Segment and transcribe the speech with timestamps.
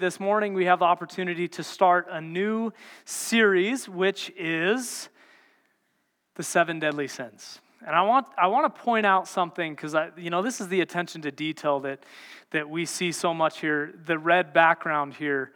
[0.00, 2.72] This morning, we have the opportunity to start a new
[3.04, 5.10] series, which is
[6.36, 7.60] the seven deadly sins.
[7.86, 10.80] And I want, I want to point out something because you know this is the
[10.80, 12.02] attention to detail that,
[12.50, 13.92] that we see so much here.
[14.06, 15.52] The red background here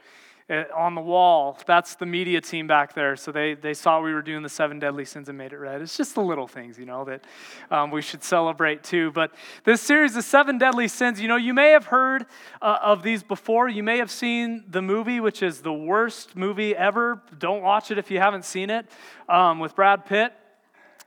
[0.51, 1.59] on the wall.
[1.67, 3.17] That's the media team back there.
[3.17, 5.81] So they, they saw we were doing the seven deadly sins and made it red.
[5.81, 7.25] It's just the little things, you know, that
[7.71, 9.11] um, we should celebrate too.
[9.13, 9.33] But
[9.65, 12.27] this series, the seven deadly sins, you know, you may have heard
[12.61, 13.69] uh, of these before.
[13.71, 17.23] You may have seen the movie, which is the worst movie ever.
[17.39, 18.87] Don't watch it if you haven't seen it,
[19.29, 20.35] um, with Brad Pitt.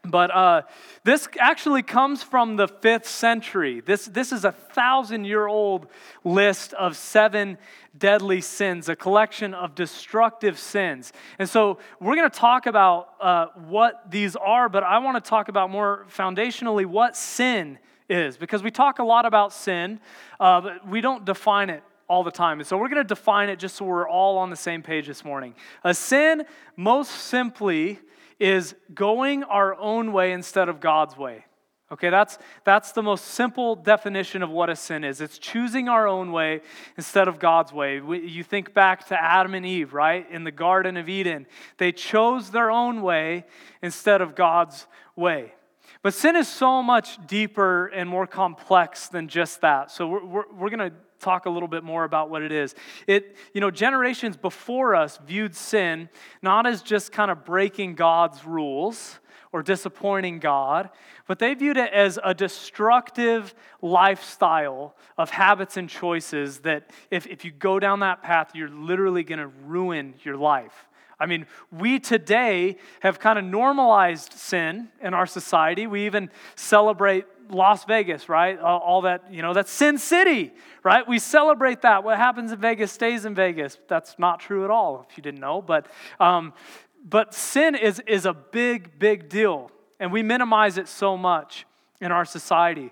[0.04, 0.62] But uh,
[1.04, 3.82] this actually comes from the fifth century.
[3.82, 5.88] This, this is a thousand year old
[6.24, 7.58] list of seven
[7.98, 11.14] deadly sins, a collection of destructive sins.
[11.40, 15.30] And so we're going to talk about uh, what these are, but I want to
[15.30, 17.80] talk about more foundationally what sin
[18.10, 20.00] is, because we talk a lot about sin,
[20.40, 22.60] uh, but we don't define it all the time.
[22.60, 25.08] And so we're going to define it just so we're all on the same page
[25.08, 25.55] this morning.
[25.84, 26.44] A sin,
[26.76, 27.99] most simply,
[28.40, 31.46] is going our own way instead of God's way.
[31.90, 35.21] Okay, that's, that's the most simple definition of what a sin is.
[35.21, 36.62] It's choosing our own way
[36.98, 38.02] instead of God's way.
[38.02, 40.30] We, you think back to Adam and Eve, right?
[40.30, 41.46] In the Garden of Eden.
[41.77, 43.46] They chose their own way
[43.82, 45.54] instead of God's way.
[46.02, 49.90] But sin is so much deeper and more complex than just that.
[49.90, 52.76] So we're, we're, we're going to talk a little bit more about what it is.
[53.08, 56.10] It, you know, generations before us viewed sin
[56.41, 59.20] not as just kind of breaking God's rules
[59.51, 60.90] or disappointing God,
[61.27, 67.45] but they viewed it as a destructive lifestyle of habits and choices that if, if
[67.45, 70.88] you go down that path, you're literally going to ruin your life.
[71.19, 75.88] I mean, we today have kind of normalized sin in our society.
[75.88, 78.59] We even celebrate Las Vegas, right?
[78.59, 80.53] All that, you know, that's Sin City,
[80.84, 81.07] right?
[81.07, 82.03] We celebrate that.
[82.03, 83.78] What happens in Vegas stays in Vegas.
[83.88, 85.62] That's not true at all, if you didn't know.
[85.62, 85.88] But,
[86.19, 86.53] um,
[87.09, 89.72] but sin is, is a big, big deal.
[90.00, 91.66] And we minimize it so much
[92.02, 92.92] in our society.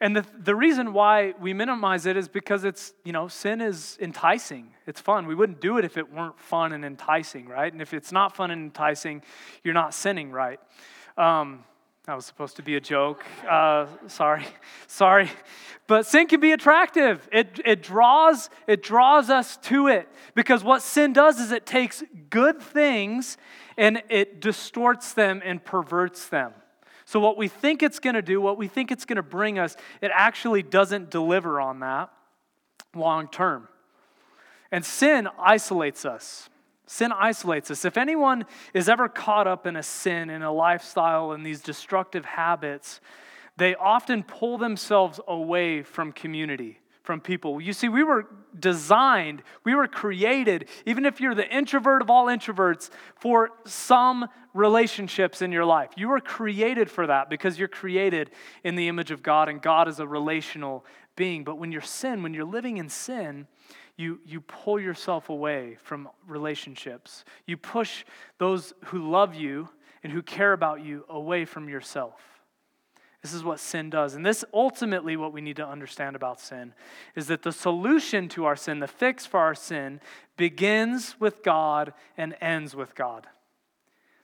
[0.00, 3.98] And the, the reason why we minimize it is because it's, you know, sin is
[4.00, 4.72] enticing.
[4.86, 5.26] It's fun.
[5.26, 7.72] We wouldn't do it if it weren't fun and enticing, right?
[7.72, 9.22] And if it's not fun and enticing,
[9.64, 10.60] you're not sinning, right?
[11.16, 11.64] Um,
[12.08, 13.22] that was supposed to be a joke.
[13.46, 14.46] Uh, sorry,
[14.86, 15.30] sorry.
[15.86, 17.28] But sin can be attractive.
[17.30, 22.02] It, it, draws, it draws us to it because what sin does is it takes
[22.30, 23.36] good things
[23.76, 26.54] and it distorts them and perverts them.
[27.04, 29.58] So, what we think it's going to do, what we think it's going to bring
[29.58, 32.08] us, it actually doesn't deliver on that
[32.96, 33.68] long term.
[34.72, 36.48] And sin isolates us.
[36.88, 37.84] Sin isolates us.
[37.84, 42.24] If anyone is ever caught up in a sin, in a lifestyle, in these destructive
[42.24, 43.02] habits,
[43.58, 47.60] they often pull themselves away from community, from people.
[47.60, 48.26] You see, we were
[48.58, 55.42] designed, we were created, even if you're the introvert of all introverts, for some relationships
[55.42, 55.90] in your life.
[55.94, 58.30] You were created for that because you're created
[58.64, 61.44] in the image of God, and God is a relational being.
[61.44, 63.46] But when you're sin, when you're living in sin,
[63.98, 67.24] you, you pull yourself away from relationships.
[67.46, 68.04] You push
[68.38, 69.68] those who love you
[70.04, 72.20] and who care about you away from yourself.
[73.22, 74.14] This is what sin does.
[74.14, 76.72] And this ultimately, what we need to understand about sin
[77.16, 80.00] is that the solution to our sin, the fix for our sin,
[80.36, 83.26] begins with God and ends with God.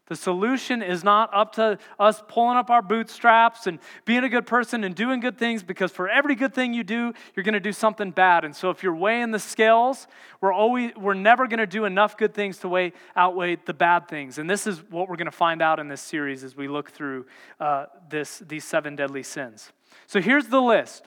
[0.06, 4.46] The solution is not up to us pulling up our bootstraps and being a good
[4.46, 7.60] person and doing good things because for every good thing you do, you're going to
[7.60, 8.44] do something bad.
[8.44, 10.06] And so if you're weighing the scales,
[10.42, 14.06] we're always we're never going to do enough good things to weigh outweigh the bad
[14.06, 14.36] things.
[14.36, 16.90] And this is what we're going to find out in this series as we look
[16.90, 17.24] through
[17.58, 19.72] uh, this these seven deadly sins.
[20.06, 21.06] So here's the list.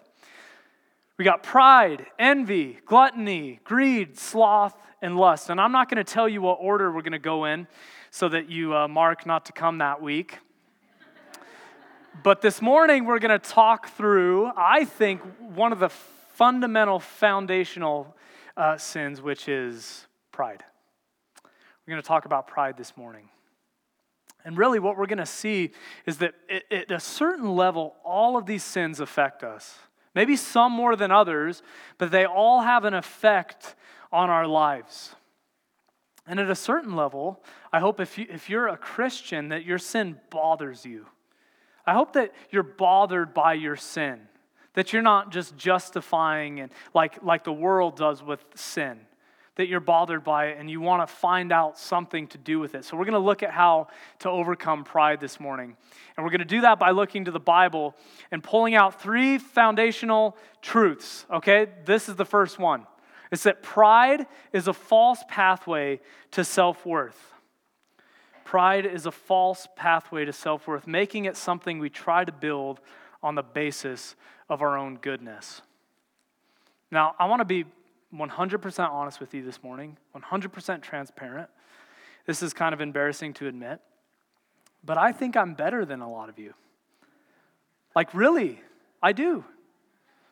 [1.20, 5.50] We got pride, envy, gluttony, greed, sloth, and lust.
[5.50, 7.68] And I'm not going to tell you what order we're going to go in
[8.18, 10.40] so that you uh, mark not to come that week.
[12.24, 15.22] but this morning, we're going to talk through, I think,
[15.54, 18.16] one of the fundamental foundational
[18.58, 20.64] uh, sins, which is pride.
[21.44, 23.30] We're going to talk about pride this morning.
[24.44, 25.74] And really, what we're going to see
[26.08, 26.34] is that
[26.72, 29.78] at a certain level, all of these sins affect us.
[30.16, 31.62] Maybe some more than others,
[32.00, 33.76] but they all have an effect
[34.12, 35.14] on our lives.
[36.26, 39.78] And at a certain level, I hope if, you, if you're a Christian, that your
[39.78, 41.06] sin bothers you.
[41.86, 44.20] I hope that you're bothered by your sin,
[44.74, 49.00] that you're not just justifying it like, like the world does with sin,
[49.56, 52.76] that you're bothered by it and you want to find out something to do with
[52.76, 52.84] it.
[52.84, 53.88] So, we're going to look at how
[54.20, 55.76] to overcome pride this morning.
[56.16, 57.96] And we're going to do that by looking to the Bible
[58.32, 61.68] and pulling out three foundational truths, okay?
[61.86, 62.86] This is the first one.
[63.32, 67.34] It's that pride is a false pathway to self worth.
[68.48, 72.80] Pride is a false pathway to self worth, making it something we try to build
[73.22, 74.16] on the basis
[74.48, 75.62] of our own goodness.
[76.90, 77.66] Now, I want to be
[78.16, 81.50] 100% honest with you this morning, 100% transparent.
[82.26, 83.82] This is kind of embarrassing to admit,
[84.82, 86.54] but I think I'm better than a lot of you.
[87.98, 88.62] Like, really,
[89.04, 89.44] I do.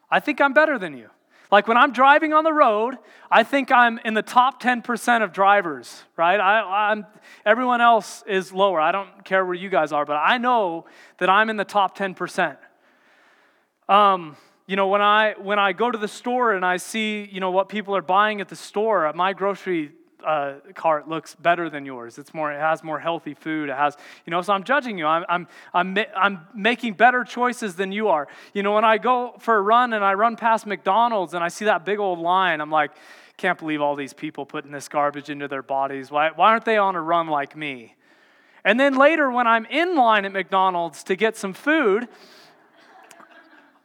[0.10, 1.10] I think I'm better than you.
[1.52, 2.96] Like when I'm driving on the road,
[3.30, 6.40] I think I'm in the top 10% of drivers, right?
[6.40, 7.06] I, am
[7.46, 8.80] everyone else is lower.
[8.80, 10.86] I don't care where you guys are, but I know
[11.20, 12.58] that I'm in the top 10%.
[13.88, 14.36] Um,
[14.68, 17.52] you know, when I when I go to the store and I see, you know,
[17.52, 19.92] what people are buying at the store, at my grocery
[20.26, 22.18] uh, cart looks better than yours.
[22.18, 23.70] It's more, it has more healthy food.
[23.70, 23.96] It has,
[24.26, 25.06] you know, so I'm judging you.
[25.06, 28.28] I'm, I'm, I'm, I'm making better choices than you are.
[28.54, 31.48] You know, when I go for a run and I run past McDonald's and I
[31.48, 32.92] see that big old line, I'm like,
[33.38, 36.10] can't believe all these people putting this garbage into their bodies.
[36.10, 37.96] Why, why aren't they on a run like me?
[38.64, 42.08] And then later, when I'm in line at McDonald's to get some food,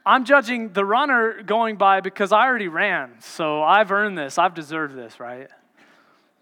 [0.07, 3.21] I'm judging the runner going by because I already ran.
[3.21, 4.39] So I've earned this.
[4.39, 5.51] I've deserved this, right?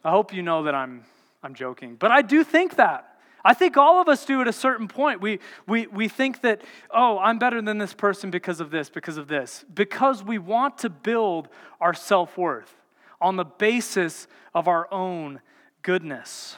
[0.04, 1.04] I hope you know that I'm,
[1.42, 1.96] I'm joking.
[1.96, 3.18] But I do think that.
[3.44, 5.20] I think all of us do at a certain point.
[5.20, 9.16] We, we, we think that, oh, I'm better than this person because of this, because
[9.16, 9.64] of this.
[9.72, 11.48] Because we want to build
[11.80, 12.74] our self worth
[13.20, 15.40] on the basis of our own
[15.82, 16.56] goodness.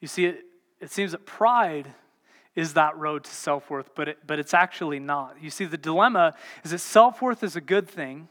[0.00, 0.44] You see, it,
[0.80, 1.92] it seems that pride
[2.54, 5.36] is that road to self worth, but, it, but it's actually not.
[5.40, 6.34] You see, the dilemma
[6.64, 8.28] is that self worth is a good thing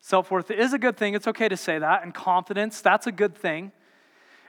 [0.00, 1.14] Self worth is a good thing.
[1.14, 2.02] It's okay to say that.
[2.02, 3.72] And confidence, that's a good thing,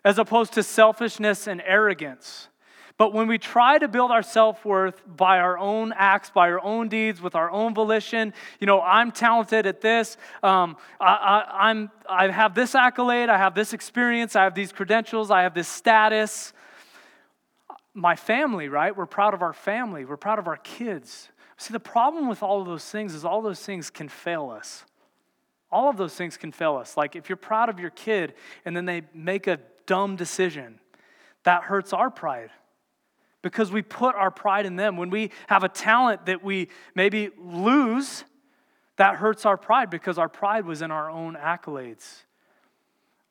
[0.04, 2.50] as opposed to selfishness and arrogance.
[3.00, 6.62] But when we try to build our self worth by our own acts, by our
[6.62, 11.70] own deeds, with our own volition, you know, I'm talented at this, um, I, I,
[11.70, 15.54] I'm, I have this accolade, I have this experience, I have these credentials, I have
[15.54, 16.52] this status.
[17.94, 18.96] My family, right?
[18.96, 21.30] We're proud of our family, we're proud of our kids.
[21.56, 24.84] See, the problem with all of those things is all those things can fail us.
[25.72, 26.98] All of those things can fail us.
[26.98, 28.34] Like if you're proud of your kid
[28.66, 30.80] and then they make a dumb decision,
[31.44, 32.50] that hurts our pride
[33.42, 34.98] because we put our pride in them.
[34.98, 38.24] When we have a talent that we maybe lose,
[38.98, 42.24] that hurts our pride because our pride was in our own accolades.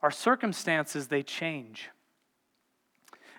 [0.01, 1.91] Our circumstances, they change.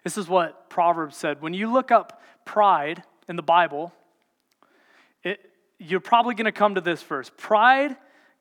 [0.03, 1.41] This is what Proverbs said.
[1.41, 3.93] When you look up pride in the Bible,
[5.23, 5.39] it,
[5.77, 7.31] you're probably going to come to this verse.
[7.37, 7.95] Pride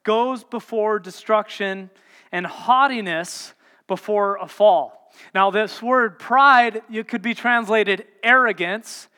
[0.09, 1.91] goes before destruction,
[2.33, 3.53] and haughtiness
[3.87, 5.13] before a fall.
[5.35, 9.09] Now, this word pride it could be translated arrogance,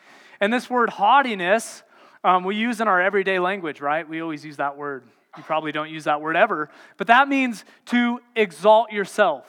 [0.40, 1.84] and this word haughtiness
[2.24, 4.06] um, we use in our everyday language, right?
[4.06, 5.04] We always use that word.
[5.36, 9.46] You probably don't use that word ever, but that means to exalt yourself.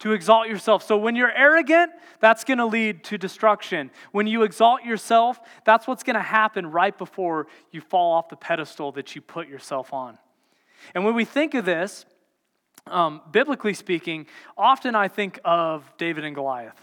[0.00, 0.82] To exalt yourself.
[0.82, 1.90] So when you're arrogant,
[2.20, 3.90] that's going to lead to destruction.
[4.12, 8.36] When you exalt yourself, that's what's going to happen right before you fall off the
[8.36, 10.18] pedestal that you put yourself on.
[10.94, 12.04] And when we think of this,
[12.86, 16.80] um, biblically speaking, often I think of David and Goliath,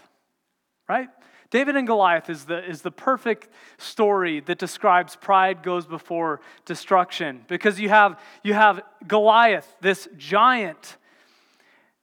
[0.88, 1.08] right?
[1.50, 3.48] David and Goliath is the, is the perfect
[3.78, 10.96] story that describes pride goes before destruction because you have, you have Goliath, this giant,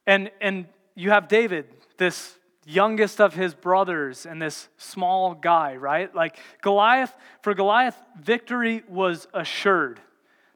[0.07, 0.65] and, and
[0.95, 1.67] you have David,
[1.97, 6.13] this youngest of his brothers, and this small guy, right?
[6.15, 9.99] Like Goliath, for Goliath, victory was assured.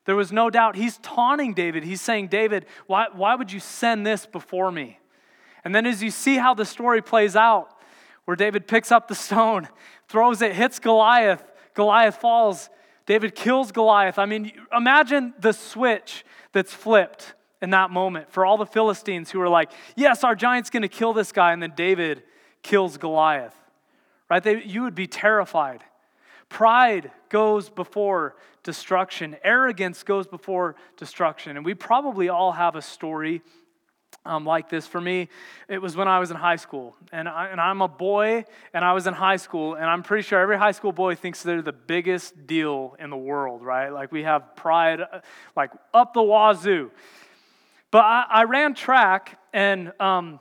[0.09, 0.75] There was no doubt.
[0.75, 1.83] He's taunting David.
[1.83, 4.97] He's saying, David, why, why would you send this before me?
[5.63, 7.79] And then as you see how the story plays out,
[8.25, 9.67] where David picks up the stone,
[10.07, 11.43] throws it, hits Goliath,
[11.75, 12.71] Goliath falls,
[13.05, 14.17] David kills Goliath.
[14.17, 19.39] I mean, imagine the switch that's flipped in that moment for all the Philistines who
[19.41, 22.23] are like, yes, our giant's going to kill this guy, and then David
[22.63, 23.53] kills Goliath.
[24.27, 24.41] Right?
[24.41, 25.83] They, you would be terrified.
[26.49, 31.55] Pride goes before destruction, arrogance goes before destruction.
[31.55, 33.41] And we probably all have a story
[34.25, 34.85] um, like this.
[34.85, 35.29] For me,
[35.67, 36.95] it was when I was in high school.
[37.11, 40.23] And, I, and I'm a boy, and I was in high school, and I'm pretty
[40.23, 43.89] sure every high school boy thinks they're the biggest deal in the world, right?
[43.89, 45.01] Like we have pride,
[45.55, 46.91] like up the wazoo.
[47.91, 50.39] But I, I ran track, and um,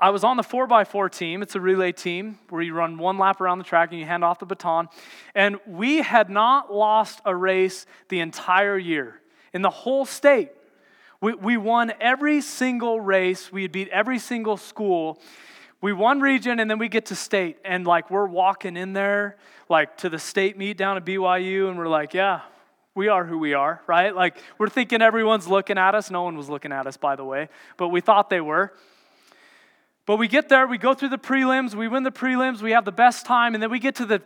[0.00, 1.42] I was on the 4x4 team.
[1.42, 4.24] It's a relay team where you run one lap around the track and you hand
[4.24, 4.88] off the baton.
[5.34, 9.20] And we had not lost a race the entire year
[9.52, 10.52] in the whole state.
[11.20, 15.20] We, we won every single race, we had beat every single school.
[15.82, 17.58] We won region and then we get to state.
[17.62, 19.36] And like we're walking in there,
[19.68, 22.40] like to the state meet down at BYU, and we're like, yeah,
[22.94, 24.14] We are who we are, right?
[24.14, 26.10] Like, we're thinking everyone's looking at us.
[26.10, 28.72] No one was looking at us, by the way, but we thought they were.
[30.10, 32.84] But we get there, we go through the prelims, we win the prelims, we have
[32.84, 34.20] the best time, and then we get to the,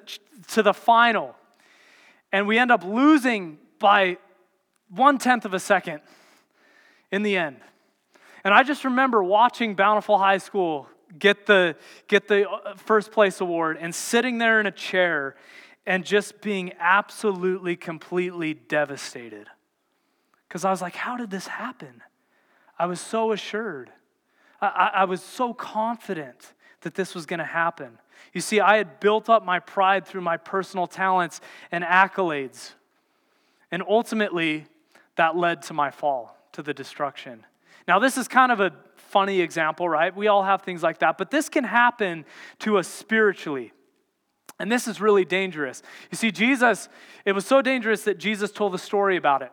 [0.52, 1.36] to the final.
[2.32, 4.16] And we end up losing by
[4.88, 6.00] one tenth of a second
[7.12, 7.58] in the end.
[8.44, 10.88] And I just remember watching Bountiful High School
[11.18, 11.76] get the,
[12.08, 15.36] get the uh, first place award and sitting there in a chair
[15.84, 19.48] and just being absolutely, completely devastated.
[20.48, 22.02] Because I was like, how did this happen?
[22.78, 23.90] I was so assured.
[24.74, 26.52] I, I was so confident
[26.82, 27.98] that this was going to happen.
[28.32, 31.40] You see, I had built up my pride through my personal talents
[31.72, 32.72] and accolades.
[33.70, 34.66] And ultimately,
[35.16, 37.44] that led to my fall, to the destruction.
[37.86, 40.14] Now, this is kind of a funny example, right?
[40.14, 42.24] We all have things like that, but this can happen
[42.60, 43.72] to us spiritually.
[44.58, 45.82] And this is really dangerous.
[46.10, 46.88] You see, Jesus,
[47.24, 49.50] it was so dangerous that Jesus told a story about it.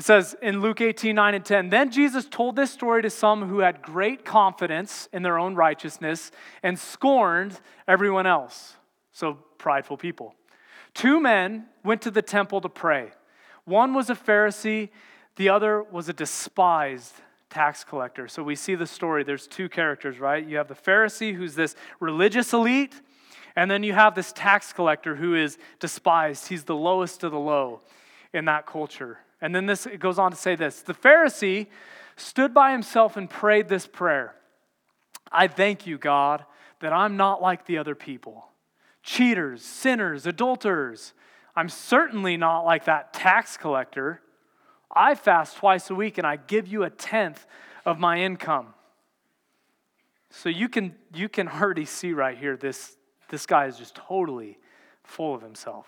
[0.00, 3.46] It says in Luke 18, 9 and 10, then Jesus told this story to some
[3.50, 6.30] who had great confidence in their own righteousness
[6.62, 8.78] and scorned everyone else.
[9.12, 10.34] So, prideful people.
[10.94, 13.10] Two men went to the temple to pray.
[13.66, 14.88] One was a Pharisee,
[15.36, 17.12] the other was a despised
[17.50, 18.26] tax collector.
[18.26, 19.22] So, we see the story.
[19.22, 20.42] There's two characters, right?
[20.42, 22.98] You have the Pharisee, who's this religious elite,
[23.54, 26.48] and then you have this tax collector who is despised.
[26.48, 27.82] He's the lowest of the low
[28.32, 29.18] in that culture.
[29.40, 31.66] And then this it goes on to say this The Pharisee
[32.16, 34.34] stood by himself and prayed this prayer
[35.32, 36.44] I thank you, God,
[36.80, 38.46] that I'm not like the other people
[39.02, 41.14] cheaters, sinners, adulterers.
[41.56, 44.20] I'm certainly not like that tax collector.
[44.94, 47.46] I fast twice a week and I give you a tenth
[47.84, 48.74] of my income.
[50.30, 52.96] So you can, you can already see right here this,
[53.30, 54.58] this guy is just totally
[55.02, 55.86] full of himself.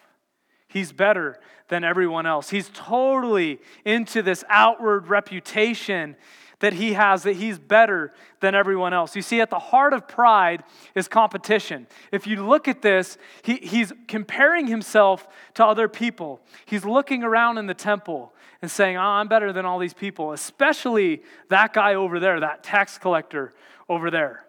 [0.73, 1.39] He's better
[1.69, 2.51] than everyone else.
[2.51, 6.17] He's totally into this outward reputation
[6.61, 9.17] that he has that he's better than everyone else.
[9.17, 10.63] You see, at the heart of pride
[10.95, 11.89] is competition.
[12.13, 16.41] If you look at this, he, he's comparing himself to other people.
[16.65, 20.33] He's looking around in the temple and saying, oh, I'm better than all these people,
[20.33, 23.53] especially that guy over there, that tax collector
[23.89, 24.45] over there.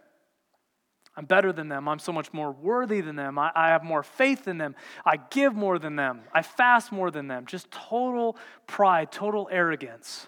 [1.15, 1.87] I'm better than them.
[1.87, 3.37] I'm so much more worthy than them.
[3.37, 4.75] I, I, have more faith than them.
[5.05, 6.21] I give more than them.
[6.33, 7.45] I fast more than them.
[7.45, 10.27] Just total pride, total arrogance.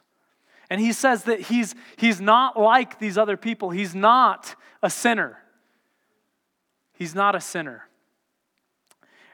[0.70, 3.72] And he says that he's, he's not like these other people.
[3.72, 5.40] He's not a sinner.
[6.94, 7.88] He's not a sinner.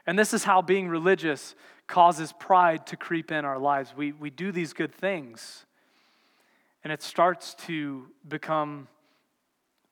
[0.06, 1.54] And this is how being religious
[1.86, 3.94] causes pride to creep in our lives.
[3.96, 5.66] We, we do these good things,
[6.82, 8.88] and it starts to become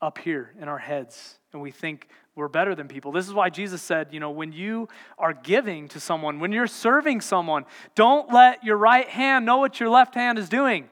[0.03, 3.13] up here in our heads and we think we're better than people.
[3.13, 4.89] This is why Jesus said, you know, when you
[5.19, 7.65] are giving to someone, when you're serving someone,
[7.95, 10.89] don't let your right hand know what your left hand is doing.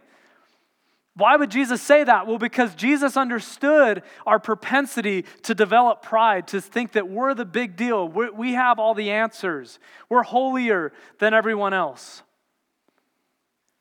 [1.14, 2.26] Why would Jesus say that?
[2.26, 7.76] Well, because Jesus understood our propensity to develop pride, to think that we're the big
[7.76, 8.08] deal.
[8.08, 9.80] We're, we have all the answers.
[10.08, 12.22] We're holier than everyone else.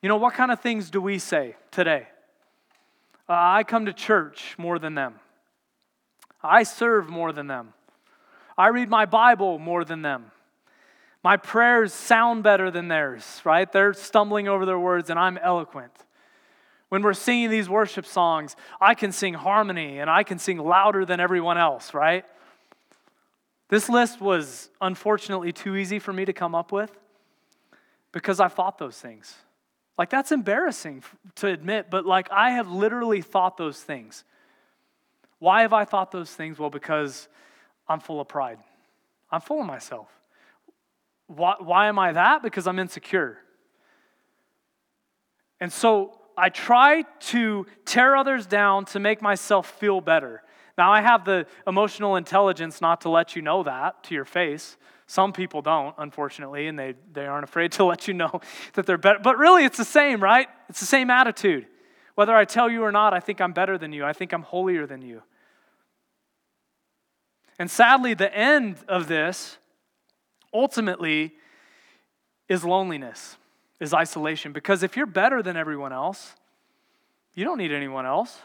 [0.02, 2.08] You know, what kind of things do we say today?
[3.28, 5.16] Uh, I come to church more than them.
[6.42, 7.74] I serve more than them.
[8.56, 10.30] I read my Bible more than them.
[11.22, 13.70] My prayers sound better than theirs, right?
[13.70, 15.92] They're stumbling over their words and I'm eloquent.
[16.88, 21.04] When we're singing these worship songs, I can sing harmony and I can sing louder
[21.04, 22.24] than everyone else, right?
[23.68, 26.90] This list was unfortunately too easy for me to come up with
[28.12, 29.34] because I thought those things.
[29.98, 31.02] Like, that's embarrassing
[31.36, 34.22] to admit, but like, I have literally thought those things.
[35.40, 36.58] Why have I thought those things?
[36.58, 37.28] Well, because
[37.88, 38.58] I'm full of pride.
[39.30, 40.08] I'm full of myself.
[41.26, 42.42] Why, why am I that?
[42.42, 43.38] Because I'm insecure.
[45.60, 50.42] And so I try to tear others down to make myself feel better.
[50.78, 54.76] Now, I have the emotional intelligence not to let you know that to your face.
[55.08, 58.40] Some people don't, unfortunately, and they, they aren't afraid to let you know
[58.74, 59.18] that they're better.
[59.18, 60.48] But really, it's the same, right?
[60.68, 61.66] It's the same attitude.
[62.14, 64.04] Whether I tell you or not, I think I'm better than you.
[64.04, 65.22] I think I'm holier than you.
[67.58, 69.56] And sadly, the end of this
[70.52, 71.34] ultimately
[72.48, 73.36] is loneliness,
[73.80, 74.52] is isolation.
[74.52, 76.34] Because if you're better than everyone else,
[77.34, 78.38] you don't need anyone else,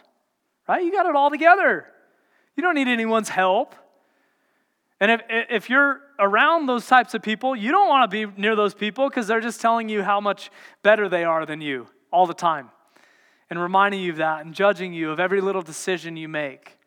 [0.68, 0.84] right?
[0.84, 1.88] You got it all together.
[2.56, 3.76] You don't need anyone's help.
[5.00, 8.56] And if, if you're around those types of people, you don't want to be near
[8.56, 10.50] those people because they're just telling you how much
[10.82, 12.70] better they are than you all the time
[13.50, 16.78] and reminding you of that and judging you of every little decision you make.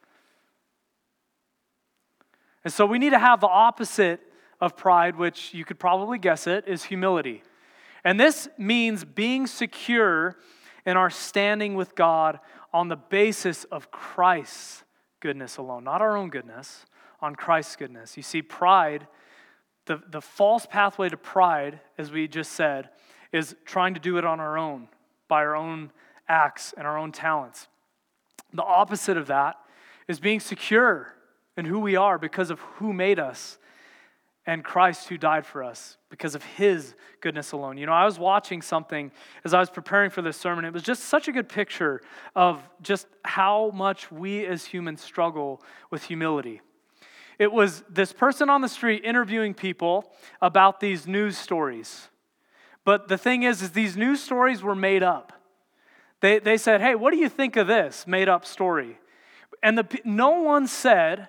[2.64, 4.20] And so we need to have the opposite
[4.60, 7.42] of pride, which you could probably guess it, is humility.
[8.04, 10.36] And this means being secure
[10.84, 12.40] in our standing with God
[12.72, 14.84] on the basis of Christ's
[15.20, 16.86] goodness alone, not our own goodness,
[17.20, 18.16] on Christ's goodness.
[18.16, 19.06] You see, pride,
[19.86, 22.90] the, the false pathway to pride, as we just said,
[23.32, 24.88] is trying to do it on our own,
[25.28, 25.90] by our own
[26.28, 27.68] acts and our own talents.
[28.52, 29.56] The opposite of that
[30.08, 31.14] is being secure
[31.56, 33.58] in who we are because of who made us
[34.46, 37.78] and Christ who died for us because of his goodness alone.
[37.78, 39.10] You know, I was watching something
[39.44, 40.64] as I was preparing for this sermon.
[40.64, 42.00] It was just such a good picture
[42.36, 46.60] of just how much we as humans struggle with humility.
[47.38, 52.08] It was this person on the street interviewing people about these news stories.
[52.84, 55.32] But the thing is, is these news stories were made up.
[56.20, 58.98] They, they said, hey, what do you think of this made up story?
[59.62, 61.28] And the, no one said,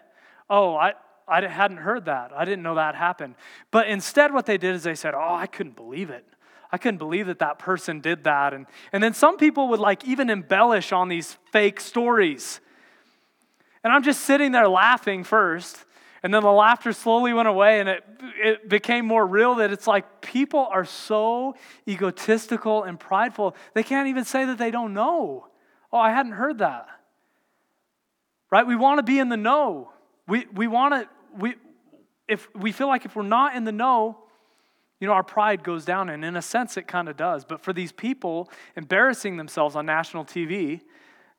[0.50, 0.94] oh, I,
[1.28, 2.32] I hadn't heard that.
[2.34, 3.36] I didn't know that happened.
[3.70, 6.26] But instead, what they did is they said, Oh, I couldn't believe it.
[6.72, 8.54] I couldn't believe that that person did that.
[8.54, 12.60] And, and then some people would like even embellish on these fake stories.
[13.84, 15.86] And I'm just sitting there laughing first.
[16.24, 18.03] And then the laughter slowly went away and it,
[18.43, 21.55] it became more real that it's like people are so
[21.88, 25.47] egotistical and prideful, they can't even say that they don't know.
[25.91, 26.88] Oh, I hadn't heard that.
[28.50, 28.65] Right?
[28.65, 29.91] We want to be in the know.
[30.27, 31.55] We, we want to we,
[32.27, 34.17] if we feel like if we're not in the know,
[35.00, 37.45] you know, our pride goes down, and in a sense, it kind of does.
[37.45, 40.81] But for these people embarrassing themselves on national TV,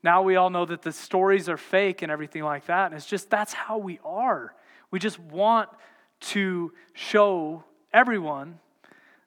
[0.03, 2.87] now we all know that the stories are fake and everything like that.
[2.87, 4.55] And it's just that's how we are.
[4.91, 5.69] We just want
[6.21, 8.59] to show everyone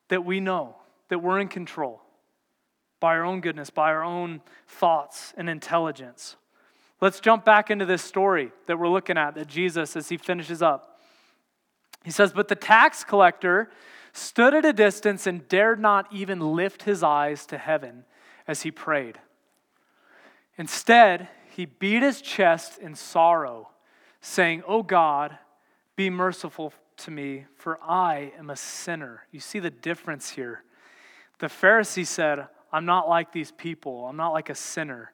[0.10, 0.76] that we know,
[1.10, 2.02] that we're in control
[3.00, 6.36] by our own goodness, by our own thoughts and intelligence.
[7.02, 10.62] Let's jump back into this story that we're looking at, that Jesus, as he finishes
[10.62, 11.00] up,
[12.04, 13.72] he says, But the tax collector
[14.14, 18.06] stood at a distance and dared not even lift his eyes to heaven
[18.48, 19.20] as he prayed.
[20.58, 23.70] Instead, he beat his chest in sorrow,
[24.20, 25.38] saying, Oh God,
[26.02, 29.28] be merciful to me, for I am a sinner.
[29.32, 30.64] You see the difference here.
[31.38, 35.14] The Pharisee said, I'm not like these people, I'm not like a sinner.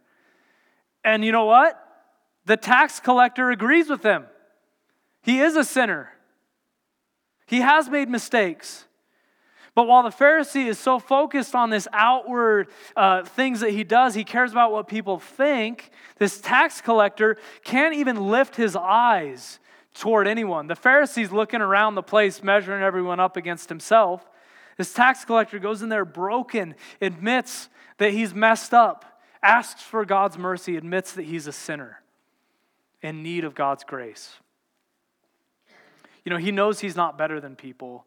[1.04, 1.78] And you know what?
[2.46, 4.28] The tax collector agrees with him.
[5.24, 6.14] He is a sinner,
[7.48, 8.86] he has made mistakes.
[9.76, 14.16] But while the Pharisee is so focused on this outward uh, things that he does,
[14.16, 15.92] he cares about what people think.
[16.18, 19.60] This tax collector can't even lift his eyes
[20.00, 20.68] toward anyone.
[20.68, 24.26] The Pharisee's looking around the place, measuring everyone up against himself.
[24.78, 30.38] This tax collector goes in there broken, admits that he's messed up, asks for God's
[30.38, 32.02] mercy, admits that he's a sinner
[33.02, 34.36] in need of God's grace.
[36.24, 38.06] You know, he knows he's not better than people.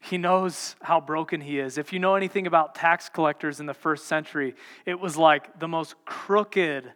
[0.00, 1.78] He knows how broken he is.
[1.78, 5.68] If you know anything about tax collectors in the first century, it was like the
[5.68, 6.92] most crooked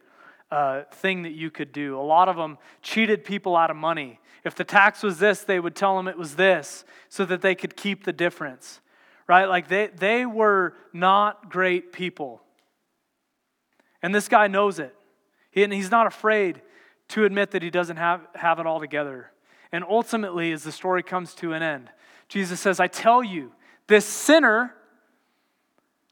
[0.51, 1.99] uh, thing that you could do.
[1.99, 4.21] A lot of them cheated people out of money.
[4.45, 7.55] If the tax was this, they would tell them it was this so that they
[7.55, 8.81] could keep the difference,
[9.27, 9.47] right?
[9.47, 12.43] Like they, they were not great people.
[14.03, 14.95] And this guy knows it.
[15.51, 16.63] He, and he's not afraid
[17.09, 19.33] to admit that he doesn't have, have it all together.
[19.73, 21.91] And ultimately, as the story comes to an end,
[22.29, 23.53] Jesus says, I tell you,
[23.89, 24.75] this sinner,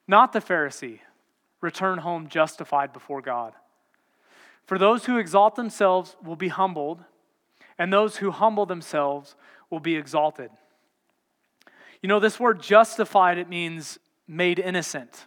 [0.06, 1.00] not the Pharisee,
[1.60, 3.52] return home justified before God.
[4.66, 7.04] For those who exalt themselves will be humbled,
[7.78, 9.36] and those who humble themselves
[9.70, 10.50] will be exalted.
[12.02, 15.26] You know, this word justified, it means made innocent.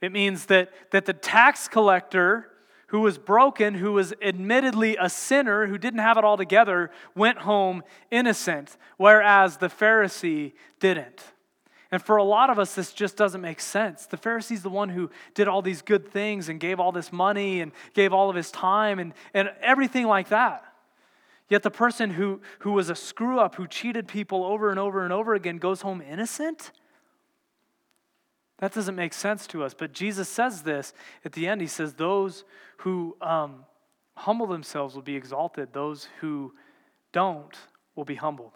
[0.00, 2.50] It means that, that the tax collector
[2.88, 7.38] who was broken, who was admittedly a sinner, who didn't have it all together, went
[7.38, 11.22] home innocent, whereas the Pharisee didn't.
[11.90, 14.06] And for a lot of us, this just doesn't make sense.
[14.06, 17.60] The Pharisee's the one who did all these good things and gave all this money
[17.60, 20.64] and gave all of his time and, and everything like that.
[21.48, 25.02] Yet the person who, who was a screw up, who cheated people over and over
[25.02, 26.72] and over again, goes home innocent?
[28.58, 29.72] That doesn't make sense to us.
[29.72, 30.92] But Jesus says this
[31.24, 31.62] at the end.
[31.62, 32.44] He says, Those
[32.78, 33.64] who um,
[34.14, 36.52] humble themselves will be exalted, those who
[37.12, 37.56] don't
[37.94, 38.52] will be humbled.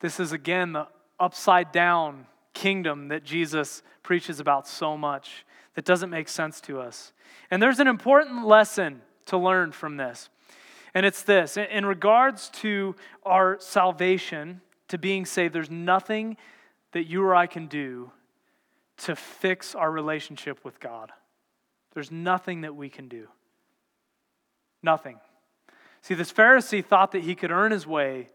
[0.00, 0.88] This is, again, the
[1.22, 7.12] upside down kingdom that Jesus preaches about so much that doesn't make sense to us.
[7.50, 10.28] And there's an important lesson to learn from this.
[10.94, 16.36] And it's this in regards to our salvation, to being saved, there's nothing
[16.90, 18.10] that you or I can do
[18.98, 21.12] to fix our relationship with God.
[21.94, 23.28] There's nothing that we can do.
[24.82, 25.18] Nothing.
[26.02, 28.28] See, this Pharisee thought that he could earn his way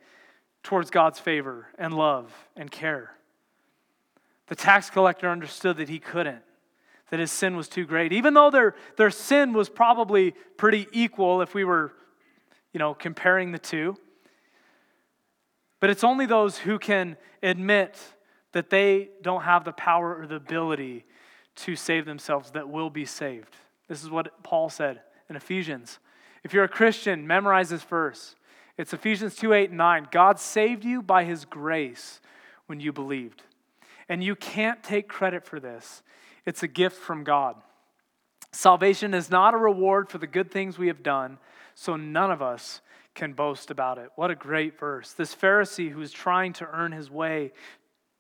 [0.64, 3.12] towards God's favor and love and care.
[4.48, 6.42] The tax collector understood that he couldn't,
[7.10, 8.14] that his sin was too great.
[8.14, 11.94] Even though their, their sin was probably pretty equal if we were,
[12.74, 13.98] you know, comparing the two.
[15.80, 17.98] But it's only those who can admit
[18.54, 21.06] that they don't have the power or the ability
[21.56, 23.56] to save themselves that will be saved.
[23.88, 26.00] This is what Paul said in Ephesians.
[26.44, 28.36] If you're a Christian, memorize this verse.
[28.78, 30.08] It's Ephesians 2 8 and 9.
[30.12, 32.22] God saved you by his grace
[32.68, 33.44] when you believed.
[34.10, 36.04] And you can't take credit for this,
[36.46, 37.56] it's a gift from God.
[38.52, 41.38] Salvation is not a reward for the good things we have done,
[41.76, 42.82] so none of us
[43.14, 44.10] can boast about it.
[44.16, 45.12] What a great verse.
[45.12, 47.52] This Pharisee who is trying to earn his way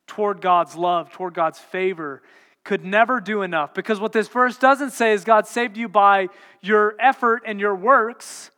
[0.05, 2.21] toward God's love, toward God's favor,
[2.65, 3.73] could never do enough.
[3.73, 6.27] Because what this verse doesn't say is God saved you by
[6.61, 8.51] your effort and your works.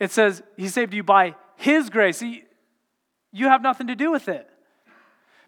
[0.00, 2.22] It says He saved you by His grace.
[2.22, 4.48] you have nothing to do with it.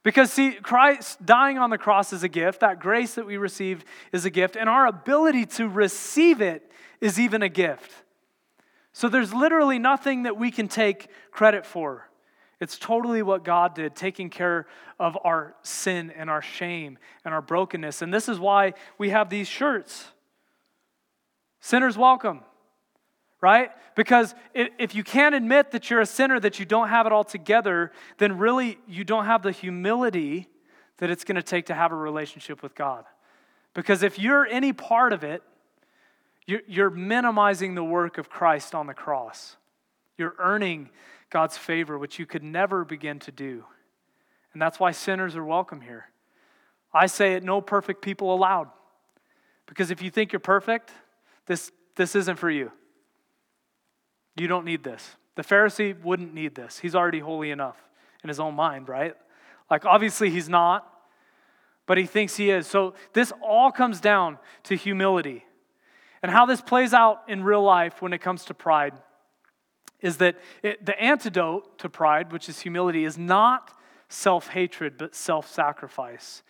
[0.04, 2.60] Because, see, Christ dying on the cross is a gift.
[2.60, 4.56] That grace that we received is a gift.
[4.56, 7.90] And our ability to receive it is even a gift.
[8.92, 12.08] So there's literally nothing that we can take credit for.
[12.60, 14.66] It's totally what God did, taking care
[14.98, 18.02] of our sin and our shame and our brokenness.
[18.02, 20.06] And this is why we have these shirts.
[21.60, 22.40] Sinners welcome,
[23.42, 23.72] right?
[23.96, 27.24] Because if you can't admit that you're a sinner, that you don't have it all
[27.24, 30.48] together, then really you don't have the humility
[30.98, 33.04] that it's going to take to have a relationship with God.
[33.74, 35.42] Because if you're any part of it,
[36.46, 39.56] you're minimizing the work of Christ on the cross.
[40.16, 40.90] You're earning
[41.30, 43.64] God's favor, which you could never begin to do.
[44.52, 46.06] And that's why sinners are welcome here.
[46.92, 48.68] I say it, no perfect people allowed.
[49.66, 50.92] Because if you think you're perfect,
[51.46, 52.70] this, this isn't for you.
[54.36, 55.16] You don't need this.
[55.34, 56.78] The Pharisee wouldn't need this.
[56.78, 57.76] He's already holy enough
[58.22, 59.14] in his own mind, right?
[59.70, 60.86] Like, obviously, he's not,
[61.86, 62.66] but he thinks he is.
[62.66, 65.44] So, this all comes down to humility.
[66.22, 68.94] And how this plays out in real life when it comes to pride
[70.00, 73.72] is that it, the antidote to pride, which is humility, is not
[74.08, 76.42] self hatred, but self sacrifice.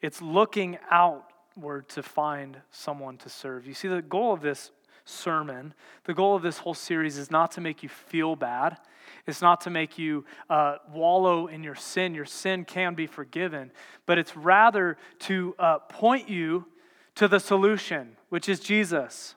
[0.00, 3.66] It's looking outward to find someone to serve.
[3.66, 4.70] You see, the goal of this
[5.04, 8.78] sermon, the goal of this whole series is not to make you feel bad.
[9.26, 12.14] It's not to make you uh, wallow in your sin.
[12.14, 13.70] Your sin can be forgiven,
[14.06, 16.66] but it's rather to uh, point you
[17.14, 19.34] to the solution, which is Jesus.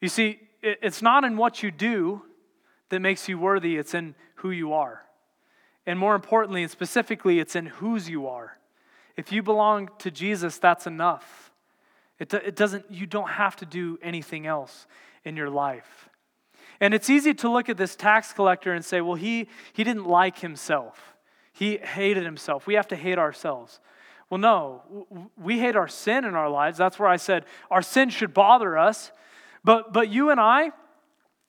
[0.00, 2.22] You see, it's not in what you do
[2.90, 5.02] that makes you worthy, it's in who you are.
[5.86, 8.58] And more importantly and specifically, it's in whose you are.
[9.16, 11.51] If you belong to Jesus, that's enough.
[12.22, 14.86] It, it doesn't, you don't have to do anything else
[15.24, 16.08] in your life.
[16.80, 20.06] And it's easy to look at this tax collector and say, well, he, he didn't
[20.06, 21.16] like himself.
[21.52, 22.66] He hated himself.
[22.66, 23.80] We have to hate ourselves.
[24.30, 26.78] Well, no, we hate our sin in our lives.
[26.78, 29.10] That's where I said our sin should bother us.
[29.64, 30.70] But, but you and I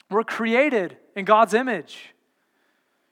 [0.10, 2.14] were created in God's image.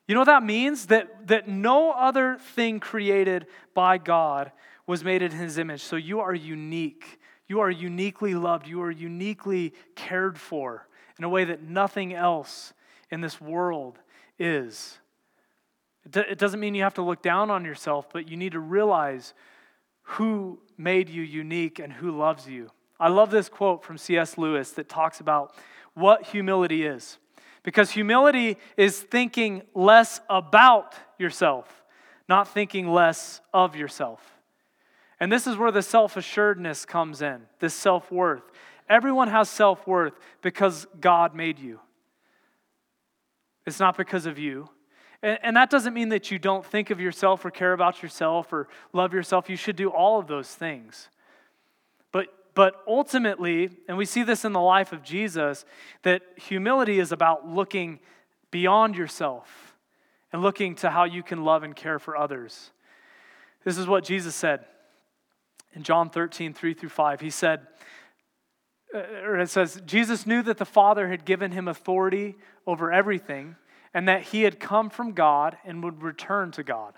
[0.08, 0.88] You know what that means?
[0.88, 3.45] That, that no other thing created
[3.76, 4.52] by God
[4.88, 5.82] was made in his image.
[5.82, 7.19] So you are unique.
[7.51, 8.65] You are uniquely loved.
[8.65, 10.87] You are uniquely cared for
[11.17, 12.71] in a way that nothing else
[13.09, 13.99] in this world
[14.39, 14.97] is.
[16.05, 19.33] It doesn't mean you have to look down on yourself, but you need to realize
[20.03, 22.71] who made you unique and who loves you.
[22.97, 24.37] I love this quote from C.S.
[24.37, 25.53] Lewis that talks about
[25.93, 27.17] what humility is.
[27.63, 31.83] Because humility is thinking less about yourself,
[32.29, 34.21] not thinking less of yourself.
[35.21, 38.41] And this is where the self assuredness comes in, this self worth.
[38.89, 41.79] Everyone has self worth because God made you.
[43.67, 44.67] It's not because of you.
[45.21, 48.51] And, and that doesn't mean that you don't think of yourself or care about yourself
[48.51, 49.47] or love yourself.
[49.47, 51.07] You should do all of those things.
[52.12, 55.65] But, but ultimately, and we see this in the life of Jesus,
[56.01, 57.99] that humility is about looking
[58.49, 59.77] beyond yourself
[60.34, 62.71] and looking to how you can love and care for others.
[63.63, 64.65] This is what Jesus said
[65.73, 67.21] in John 13, 3 through 5.
[67.21, 67.67] He said,
[68.93, 72.36] uh, or it says, Jesus knew that the Father had given him authority
[72.67, 73.55] over everything
[73.93, 76.93] and that he had come from God and would return to God.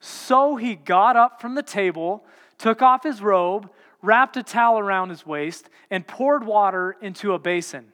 [0.00, 2.24] So he got up from the table,
[2.56, 7.38] took off his robe, wrapped a towel around his waist, and poured water into a
[7.38, 7.92] basin.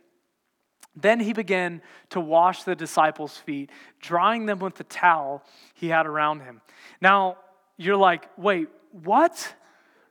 [0.97, 5.43] Then he began to wash the disciples' feet, drying them with the towel
[5.75, 6.61] he had around him.
[7.01, 7.39] Now,
[7.77, 9.55] you're like, wait, what?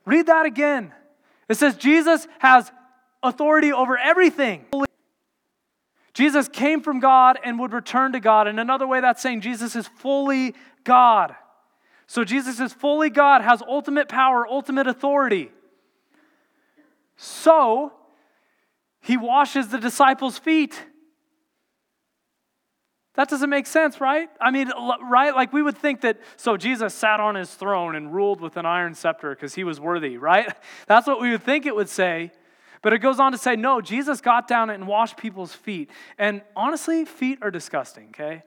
[0.04, 0.92] Read that again.
[1.48, 2.70] It says Jesus has
[3.22, 4.64] authority over everything.
[6.12, 8.46] Jesus came from God and would return to God.
[8.46, 11.34] And another way that's saying Jesus is fully God.
[12.06, 15.50] So Jesus is fully God, has ultimate power, ultimate authority.
[17.16, 17.92] So
[19.00, 20.84] he washes the disciples' feet.
[23.14, 24.28] That doesn't make sense, right?
[24.40, 24.72] I mean,
[25.02, 25.34] right?
[25.34, 28.66] Like we would think that, so Jesus sat on his throne and ruled with an
[28.66, 30.52] iron scepter because he was worthy, right?
[30.88, 32.32] That's what we would think it would say.
[32.82, 35.90] But it goes on to say, no, Jesus got down and washed people's feet.
[36.18, 38.42] And honestly, feet are disgusting, okay?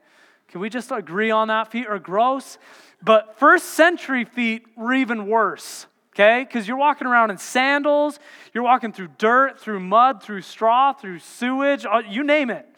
[0.48, 1.72] Can we just agree on that?
[1.72, 2.58] Feet are gross.
[3.02, 6.44] But first century feet were even worse, okay?
[6.44, 8.20] Because you're walking around in sandals,
[8.52, 12.68] you're walking through dirt, through mud, through straw, through sewage, uh, you name it.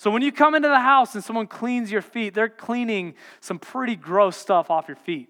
[0.00, 3.58] So when you come into the house and someone cleans your feet, they're cleaning some
[3.58, 5.28] pretty gross stuff off your feet.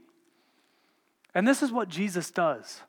[1.34, 2.82] And this is what Jesus does.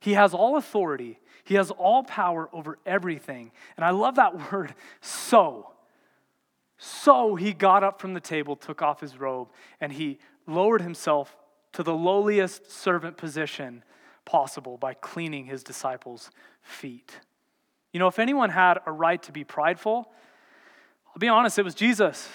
[0.00, 3.52] He has all authority, he has all power over everything.
[3.76, 5.74] And I love that word, so.
[6.76, 9.48] So he got up from the table, took off his robe,
[9.80, 11.36] and he lowered himself
[11.74, 13.84] to the lowliest servant position
[14.24, 17.12] possible by cleaning his disciples' feet.
[17.92, 20.10] You know, if anyone had a right to be prideful,
[21.12, 22.28] I'll be honest, it was Jesus.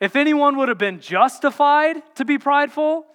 [0.00, 3.06] If anyone would have been justified to be prideful,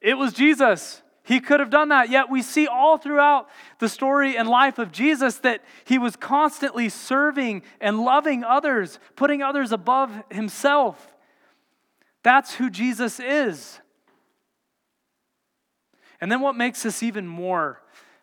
[0.00, 1.02] it was Jesus.
[1.22, 2.08] He could have done that.
[2.08, 6.88] Yet we see all throughout the story and life of Jesus that he was constantly
[6.88, 11.14] serving and loving others, putting others above himself.
[12.22, 13.78] That's who Jesus is.
[16.22, 17.82] And then what makes this even more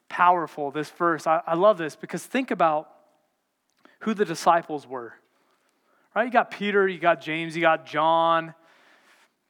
[0.09, 2.89] powerful, this verse, I, I love this because think about
[3.99, 5.13] who the disciples were.
[6.17, 6.25] Right?
[6.25, 8.55] You got Peter, you got James, you got John.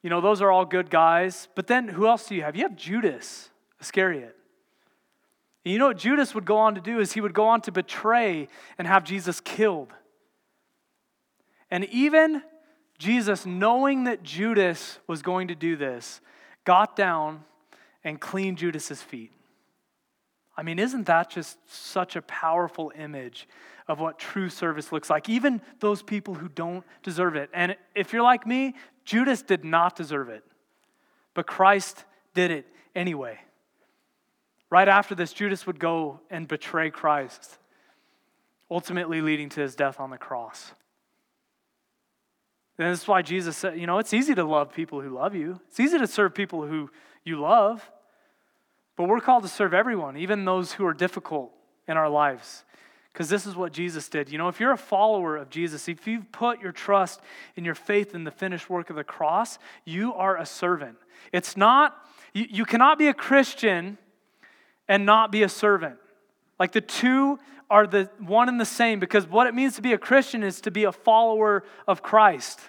[0.03, 1.47] You know, those are all good guys.
[1.55, 2.57] But then who else do you have?
[2.57, 3.49] You have Judas
[3.79, 4.35] Iscariot.
[5.63, 7.61] And you know what Judas would go on to do is he would go on
[7.61, 9.93] to betray and have Jesus killed.
[11.71, 12.43] And even
[12.97, 16.19] Jesus, knowing that Judas was going to do this,
[16.65, 17.45] got down
[18.03, 19.31] and cleaned Judas's feet.
[20.57, 23.47] I mean, isn't that just such a powerful image
[23.87, 27.49] of what true service looks like, even those people who don't deserve it.
[27.53, 30.43] And if you're like me, Judas did not deserve it,
[31.33, 33.39] but Christ did it anyway.
[34.69, 37.57] Right after this, Judas would go and betray Christ,
[38.69, 40.73] ultimately leading to his death on the cross.
[42.77, 45.33] And this is why Jesus said, you know, it's easy to love people who love
[45.33, 45.59] you.
[45.69, 46.91] It's easy to serve people who
[47.23, 47.89] you love.
[48.97, 51.51] But we're called to serve everyone, even those who are difficult
[51.87, 52.65] in our lives
[53.17, 54.29] because this is what Jesus did.
[54.29, 57.19] You know, if you're a follower of Jesus, if you've put your trust
[57.55, 60.97] in your faith in the finished work of the cross, you are a servant.
[61.31, 61.97] It's not,
[62.31, 63.97] you, you cannot be a Christian
[64.87, 65.95] and not be a servant.
[66.59, 67.39] Like the two
[67.71, 70.61] are the one and the same because what it means to be a Christian is
[70.61, 72.59] to be a follower of Christ.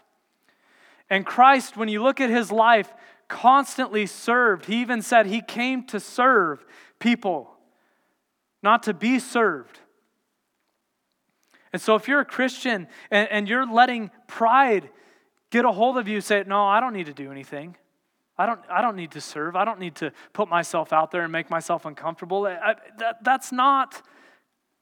[1.11, 2.91] And Christ, when you look at his life,
[3.29, 4.65] constantly served.
[4.65, 6.65] He even said he came to serve
[6.99, 7.51] people,
[8.63, 9.81] not to be served.
[11.73, 14.89] And so, if you're a Christian and, and you're letting pride
[15.51, 17.77] get a hold of you, say, No, I don't need to do anything.
[18.37, 19.57] I don't, I don't need to serve.
[19.57, 22.47] I don't need to put myself out there and make myself uncomfortable.
[22.47, 24.01] I, that, that's not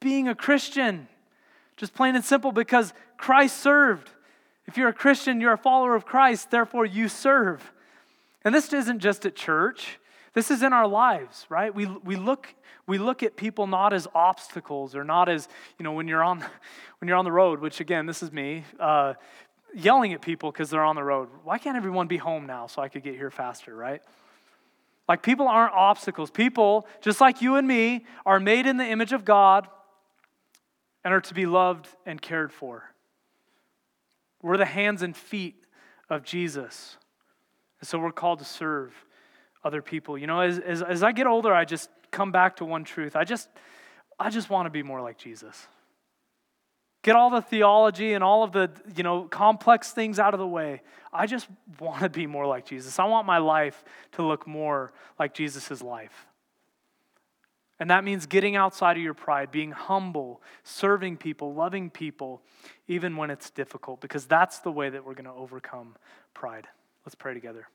[0.01, 1.09] being a Christian.
[1.79, 4.11] Just plain and simple because Christ served.
[4.67, 7.73] If you're a Christian, you're a follower of Christ, therefore you serve.
[8.45, 9.99] And this isn't just at church,
[10.37, 11.75] this is in our lives, right?
[11.75, 12.55] We, we look
[12.87, 16.41] we look at people not as obstacles or not as, you know, when you're on,
[16.99, 19.15] when you're on the road, which again, this is me, uh,
[19.75, 21.31] yelling at people because they're on the road.
[21.43, 24.03] Why can't everyone be home now so I could get here faster, right?
[25.09, 26.31] Like people aren't obstacles.
[26.31, 29.67] People, just like you and me, are made in the image of God
[31.03, 32.85] and are to be loved and cared for.
[34.43, 35.65] We're the hands and feet
[36.11, 36.99] of Jesus.
[37.81, 38.93] And so we're called to serve
[39.65, 40.17] other people.
[40.17, 43.17] You know, as, as, as I get older, I just come back to one truth.
[43.17, 43.49] I just,
[44.19, 45.67] I just want to be more like Jesus.
[47.03, 50.47] Get all the theology and all of the, you know, complex things out of the
[50.47, 50.83] way.
[51.13, 51.47] I just
[51.79, 52.99] want to be more like Jesus.
[52.99, 56.27] I want my life to look more like Jesus' life.
[57.79, 62.43] And that means getting outside of your pride, being humble, serving people, loving people,
[62.89, 65.95] even when it's difficult, because that's the way that we're going to overcome
[66.33, 66.67] pride.
[67.05, 67.69] Let's pray together.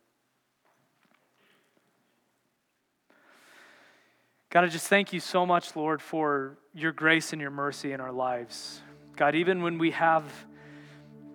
[4.52, 8.02] God, I just thank you so much, Lord, for your grace and your mercy in
[8.02, 8.82] our lives.
[9.16, 10.26] God, even when we have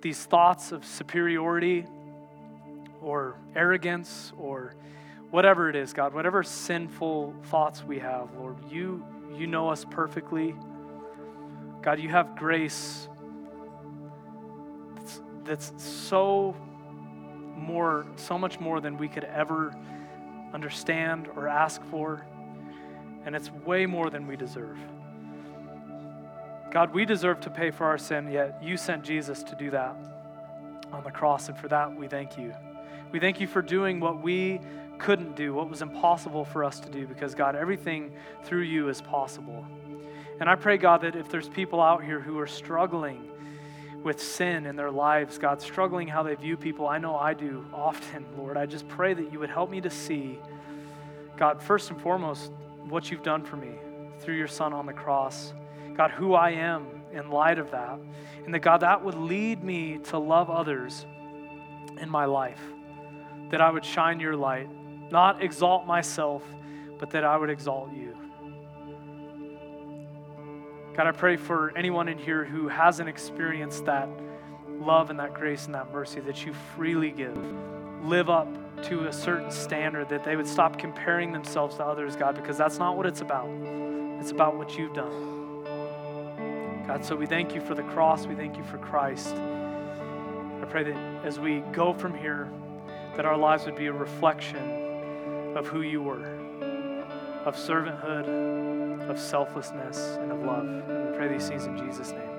[0.02, 1.86] these thoughts of superiority
[3.00, 4.74] or arrogance or
[5.30, 9.02] whatever it is, God, whatever sinful thoughts we have, Lord, you,
[9.34, 10.54] you know us perfectly.
[11.80, 13.08] God, you have grace
[14.94, 16.54] that's, that's so
[17.56, 19.74] more, so much more than we could ever
[20.52, 22.26] understand or ask for.
[23.26, 24.78] And it's way more than we deserve.
[26.70, 29.96] God, we deserve to pay for our sin, yet you sent Jesus to do that
[30.92, 31.48] on the cross.
[31.48, 32.54] And for that, we thank you.
[33.12, 34.60] We thank you for doing what we
[34.98, 38.12] couldn't do, what was impossible for us to do, because God, everything
[38.44, 39.66] through you is possible.
[40.40, 43.30] And I pray, God, that if there's people out here who are struggling
[44.02, 47.64] with sin in their lives, God, struggling how they view people, I know I do
[47.72, 48.56] often, Lord.
[48.56, 50.38] I just pray that you would help me to see,
[51.36, 52.52] God, first and foremost,
[52.88, 53.72] what you've done for me
[54.20, 55.52] through your Son on the cross.
[55.94, 57.98] God, who I am in light of that.
[58.44, 61.06] And that, God, that would lead me to love others
[62.00, 62.60] in my life.
[63.50, 64.68] That I would shine your light,
[65.10, 66.42] not exalt myself,
[66.98, 68.16] but that I would exalt you.
[70.94, 74.08] God, I pray for anyone in here who hasn't experienced that
[74.68, 77.38] love and that grace and that mercy that you freely give.
[78.02, 78.48] Live up
[78.84, 82.78] to a certain standard, that they would stop comparing themselves to others, God, because that's
[82.78, 83.48] not what it's about.
[84.20, 85.64] It's about what you've done.
[86.86, 88.26] God, so we thank you for the cross.
[88.26, 89.34] We thank you for Christ.
[89.34, 92.48] I pray that as we go from here,
[93.16, 96.24] that our lives would be a reflection of who you were,
[97.44, 100.64] of servanthood, of selflessness, and of love.
[100.66, 102.35] And we pray these things in Jesus' name.